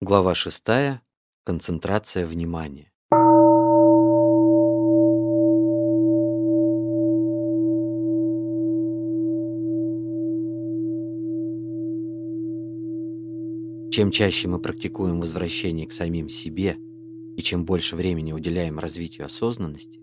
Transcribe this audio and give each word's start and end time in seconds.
Глава 0.00 0.32
6. 0.32 0.64
Концентрация 1.42 2.24
внимания. 2.24 2.92
Чем 13.90 14.12
чаще 14.12 14.46
мы 14.46 14.60
практикуем 14.60 15.20
возвращение 15.20 15.88
к 15.88 15.90
самим 15.90 16.28
себе 16.28 16.76
и 17.36 17.42
чем 17.42 17.64
больше 17.64 17.96
времени 17.96 18.32
уделяем 18.32 18.78
развитию 18.78 19.26
осознанности, 19.26 20.00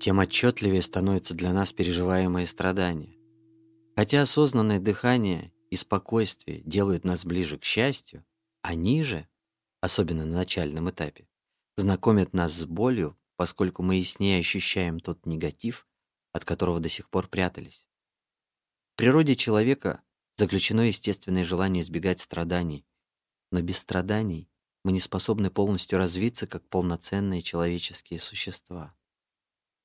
тем 0.00 0.18
отчетливее 0.18 0.82
становится 0.82 1.34
для 1.34 1.52
нас 1.52 1.72
переживаемое 1.72 2.46
страдание. 2.46 3.16
Хотя 3.94 4.22
осознанное 4.22 4.80
дыхание 4.80 5.52
и 5.70 5.76
спокойствие 5.76 6.62
делают 6.64 7.04
нас 7.04 7.24
ближе 7.24 7.58
к 7.58 7.64
счастью, 7.64 8.24
они 8.60 9.04
же 9.04 9.28
особенно 9.86 10.26
на 10.26 10.36
начальном 10.36 10.90
этапе, 10.90 11.28
знакомят 11.76 12.34
нас 12.34 12.52
с 12.52 12.66
болью, 12.66 13.16
поскольку 13.36 13.82
мы 13.82 13.96
яснее 13.96 14.40
ощущаем 14.40 15.00
тот 15.00 15.24
негатив, 15.26 15.86
от 16.32 16.44
которого 16.44 16.80
до 16.80 16.88
сих 16.88 17.08
пор 17.08 17.28
прятались. 17.28 17.88
В 18.92 18.96
природе 18.96 19.36
человека 19.36 20.02
заключено 20.36 20.82
естественное 20.82 21.44
желание 21.44 21.82
избегать 21.82 22.20
страданий, 22.20 22.84
но 23.52 23.62
без 23.62 23.78
страданий 23.78 24.50
мы 24.84 24.92
не 24.92 25.00
способны 25.00 25.50
полностью 25.50 25.98
развиться 25.98 26.46
как 26.46 26.68
полноценные 26.68 27.40
человеческие 27.40 28.18
существа. 28.18 28.92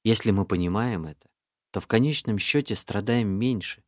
Если 0.04 0.32
мы 0.32 0.46
понимаем 0.46 1.06
это, 1.06 1.30
то 1.72 1.80
в 1.80 1.88
конечном 1.88 2.40
счете 2.40 2.76
страдаем 2.76 3.28
меньше, 3.28 3.84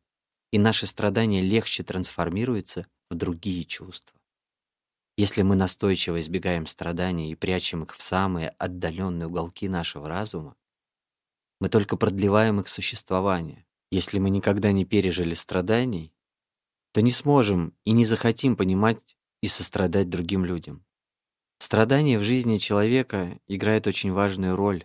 и 0.52 0.58
наши 0.58 0.86
страдания 0.86 1.42
легче 1.42 1.82
трансформируются 1.82 2.86
в 3.10 3.14
другие 3.16 3.64
чувства. 3.64 4.18
Если 5.16 5.42
мы 5.42 5.54
настойчиво 5.54 6.18
избегаем 6.18 6.66
страданий 6.66 7.30
и 7.30 7.36
прячем 7.36 7.84
их 7.84 7.94
в 7.94 8.02
самые 8.02 8.48
отдаленные 8.58 9.28
уголки 9.28 9.68
нашего 9.68 10.08
разума, 10.08 10.56
мы 11.60 11.68
только 11.68 11.96
продлеваем 11.96 12.60
их 12.60 12.68
существование. 12.68 13.64
Если 13.92 14.18
мы 14.18 14.28
никогда 14.28 14.72
не 14.72 14.84
пережили 14.84 15.34
страданий, 15.34 16.12
то 16.92 17.00
не 17.00 17.12
сможем 17.12 17.74
и 17.84 17.92
не 17.92 18.04
захотим 18.04 18.56
понимать 18.56 19.16
и 19.40 19.46
сострадать 19.46 20.08
другим 20.08 20.44
людям. 20.44 20.84
Страдание 21.58 22.18
в 22.18 22.22
жизни 22.22 22.58
человека 22.58 23.38
играет 23.46 23.86
очень 23.86 24.12
важную 24.12 24.56
роль. 24.56 24.84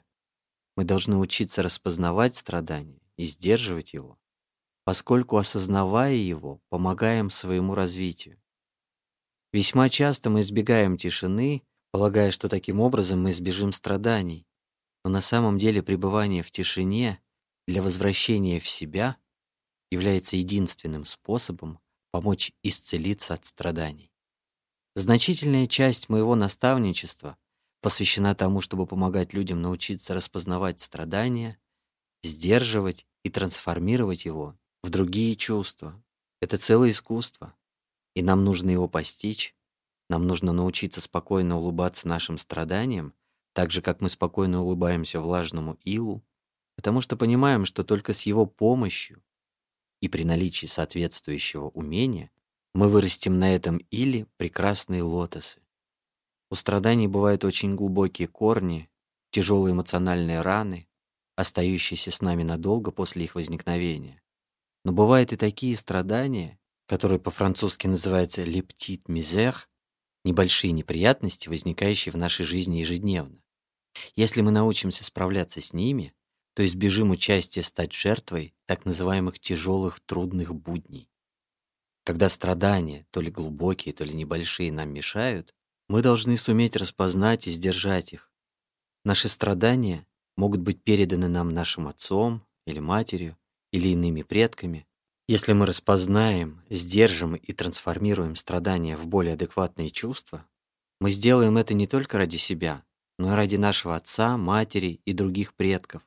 Мы 0.75 0.83
должны 0.83 1.17
учиться 1.17 1.63
распознавать 1.63 2.35
страдание 2.35 3.01
и 3.17 3.25
сдерживать 3.25 3.93
его, 3.93 4.19
поскольку, 4.85 5.37
осознавая 5.37 6.13
его, 6.13 6.61
помогаем 6.69 7.29
своему 7.29 7.73
развитию. 7.73 8.38
Весьма 9.51 9.89
часто 9.89 10.29
мы 10.29 10.41
избегаем 10.41 10.97
тишины, 10.97 11.63
полагая, 11.91 12.31
что 12.31 12.49
таким 12.49 12.79
образом 12.79 13.23
мы 13.23 13.31
избежим 13.31 13.73
страданий. 13.73 14.45
Но 15.03 15.09
на 15.09 15.21
самом 15.21 15.57
деле 15.57 15.81
пребывание 15.81 16.43
в 16.43 16.51
тишине 16.51 17.19
для 17.67 17.81
возвращения 17.81 18.59
в 18.59 18.69
себя 18.69 19.17
является 19.89 20.35
единственным 20.35 21.03
способом 21.03 21.79
помочь 22.11 22.51
исцелиться 22.63 23.33
от 23.33 23.45
страданий. 23.45 24.11
Значительная 24.95 25.65
часть 25.65 26.09
моего 26.09 26.35
наставничества 26.35 27.37
посвящена 27.81 28.35
тому, 28.35 28.61
чтобы 28.61 28.85
помогать 28.85 29.33
людям 29.33 29.61
научиться 29.61 30.13
распознавать 30.13 30.81
страдания, 30.81 31.57
сдерживать 32.23 33.07
и 33.23 33.29
трансформировать 33.29 34.25
его 34.25 34.57
в 34.83 34.89
другие 34.89 35.35
чувства. 35.35 36.03
Это 36.41 36.57
целое 36.57 36.89
искусство 36.89 37.55
и 38.13 38.21
нам 38.21 38.43
нужно 38.43 38.69
его 38.69 38.87
постичь, 38.87 39.55
нам 40.09 40.25
нужно 40.25 40.53
научиться 40.53 41.01
спокойно 41.01 41.57
улыбаться 41.57 42.07
нашим 42.07 42.37
страданиям, 42.37 43.13
так 43.53 43.71
же, 43.71 43.81
как 43.81 44.01
мы 44.01 44.09
спокойно 44.09 44.61
улыбаемся 44.61 45.21
влажному 45.21 45.77
илу, 45.83 46.23
потому 46.75 47.01
что 47.01 47.17
понимаем, 47.17 47.65
что 47.65 47.83
только 47.83 48.13
с 48.13 48.21
его 48.21 48.45
помощью 48.45 49.23
и 50.01 50.07
при 50.07 50.23
наличии 50.23 50.65
соответствующего 50.65 51.69
умения 51.69 52.31
мы 52.73 52.89
вырастим 52.89 53.39
на 53.39 53.53
этом 53.53 53.77
иле 53.91 54.27
прекрасные 54.37 55.03
лотосы. 55.03 55.61
У 56.51 56.55
страданий 56.55 57.07
бывают 57.07 57.43
очень 57.45 57.75
глубокие 57.75 58.27
корни, 58.27 58.89
тяжелые 59.31 59.73
эмоциональные 59.73 60.41
раны, 60.41 60.87
остающиеся 61.35 62.11
с 62.11 62.21
нами 62.21 62.43
надолго 62.43 62.91
после 62.91 63.25
их 63.25 63.35
возникновения. 63.35 64.21
Но 64.83 64.91
бывают 64.91 65.33
и 65.33 65.37
такие 65.37 65.75
страдания, 65.77 66.58
который 66.89 67.19
по-французски 67.19 67.85
называется 67.85 68.41
«лептит 68.41 69.07
мизер», 69.07 69.69
небольшие 70.25 70.71
неприятности, 70.71 71.47
возникающие 71.47 72.11
в 72.11 72.17
нашей 72.17 72.47
жизни 72.47 72.79
ежедневно. 72.79 73.43
Если 74.15 74.41
мы 74.41 74.49
научимся 74.49 75.03
справляться 75.03 75.61
с 75.61 75.71
ними, 75.71 76.15
то 76.55 76.65
избежим 76.65 77.11
участия 77.11 77.61
стать 77.61 77.93
жертвой 77.93 78.55
так 78.65 78.85
называемых 78.85 79.39
тяжелых 79.39 79.99
трудных 79.99 80.55
будней. 80.55 81.11
Когда 82.05 82.27
страдания, 82.27 83.05
то 83.11 83.21
ли 83.21 83.29
глубокие, 83.29 83.93
то 83.93 84.03
ли 84.03 84.13
небольшие, 84.15 84.71
нам 84.71 84.89
мешают, 84.89 85.53
мы 85.89 86.01
должны 86.01 86.37
суметь 86.37 86.75
распознать 86.75 87.45
и 87.45 87.51
сдержать 87.51 88.13
их. 88.13 88.31
Наши 89.05 89.29
страдания 89.29 90.07
могут 90.35 90.61
быть 90.61 90.83
переданы 90.83 91.27
нам 91.27 91.53
нашим 91.53 91.87
отцом 91.87 92.43
или 92.65 92.79
матерью 92.79 93.37
или 93.71 93.89
иными 93.89 94.23
предками, 94.23 94.87
если 95.29 95.53
мы 95.53 95.67
распознаем, 95.67 96.63
сдержим 96.71 97.35
и 97.35 97.53
трансформируем 97.53 98.35
страдания 98.35 98.97
в 98.97 99.05
более 99.05 99.35
адекватные 99.35 99.91
чувства, 99.91 100.43
мы 100.99 101.11
сделаем 101.11 101.55
это 101.59 101.75
не 101.75 101.85
только 101.85 102.17
ради 102.17 102.37
себя, 102.37 102.83
но 103.19 103.33
и 103.33 103.35
ради 103.35 103.55
нашего 103.55 103.95
отца, 103.95 104.37
матери 104.37 105.01
и 105.05 105.13
других 105.13 105.53
предков. 105.53 106.01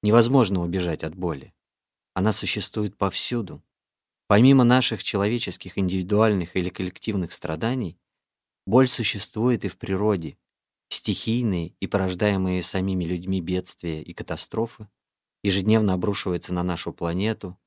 Невозможно 0.00 0.62
убежать 0.62 1.02
от 1.02 1.16
боли. 1.16 1.52
Она 2.12 2.30
существует 2.30 2.96
повсюду. 2.96 3.64
Помимо 4.28 4.62
наших 4.62 5.02
человеческих 5.02 5.76
индивидуальных 5.76 6.54
или 6.54 6.68
коллективных 6.68 7.32
страданий, 7.32 7.98
боль 8.64 8.86
существует 8.86 9.64
и 9.64 9.68
в 9.68 9.76
природе. 9.76 10.38
Стихийные 10.88 11.74
и 11.80 11.88
порождаемые 11.88 12.62
самими 12.62 13.06
людьми 13.06 13.40
бедствия 13.40 14.00
и 14.00 14.14
катастрофы 14.14 14.88
ежедневно 15.42 15.94
обрушиваются 15.94 16.54
на 16.54 16.62
нашу 16.62 16.92
планету, 16.92 17.58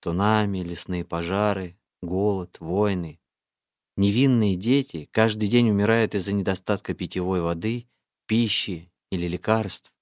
Цунами, 0.00 0.58
лесные 0.58 1.04
пожары, 1.04 1.78
голод, 2.02 2.58
войны. 2.60 3.20
Невинные 3.96 4.56
дети 4.56 5.08
каждый 5.10 5.48
день 5.48 5.70
умирают 5.70 6.14
из-за 6.14 6.32
недостатка 6.32 6.94
питьевой 6.94 7.40
воды, 7.40 7.88
пищи 8.26 8.92
или 9.10 9.26
лекарств. 9.26 9.92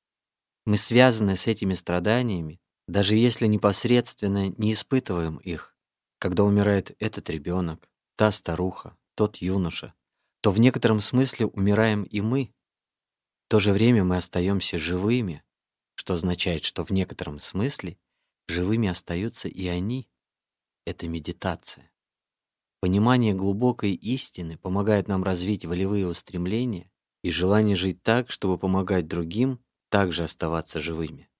Мы 0.67 0.77
связаны 0.79 1.37
с 1.37 1.47
этими 1.47 1.75
страданиями, 1.75 2.61
даже 2.89 3.17
если 3.17 3.47
непосредственно 3.47 4.49
не 4.49 4.73
испытываем 4.73 5.37
их. 5.39 5.77
Когда 6.19 6.43
умирает 6.45 6.97
этот 6.99 7.31
ребенок, 7.31 7.89
та 8.17 8.33
старуха, 8.33 8.97
тот 9.15 9.37
юноша, 9.37 9.95
то 10.41 10.51
в 10.51 10.59
некотором 10.59 11.01
смысле 11.01 11.47
умираем 11.47 12.03
и 12.05 12.21
мы. 12.21 12.53
В 13.47 13.51
то 13.51 13.61
же 13.61 13.73
время 13.73 14.05
мы 14.05 14.17
остаемся 14.17 14.79
живыми, 14.79 15.43
что 15.95 16.15
означает, 16.15 16.65
что 16.65 16.85
в 16.85 16.91
некотором 16.91 17.39
смысле 17.39 17.99
Живыми 18.49 18.89
остаются 18.89 19.49
и 19.49 19.67
они. 19.67 20.11
Это 20.85 21.09
медитация. 21.09 21.91
Понимание 22.81 23.33
глубокой 23.33 23.93
истины 23.95 24.59
помогает 24.59 25.09
нам 25.09 25.25
развить 25.25 25.65
волевые 25.65 26.07
устремления 26.07 26.91
и 27.23 27.31
желание 27.31 27.77
жить 27.77 28.03
так, 28.03 28.31
чтобы 28.31 28.59
помогать 28.59 29.07
другим 29.07 29.65
также 29.89 30.25
оставаться 30.25 30.81
живыми. 30.81 31.31